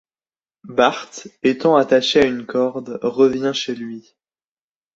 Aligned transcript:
Bart, 0.67 1.11
étant 1.43 1.75
attaché 1.75 2.21
à 2.21 2.25
une 2.25 2.47
corde, 2.47 2.97
revient 3.03 3.51
chez 3.53 3.75
lui. 3.75 4.15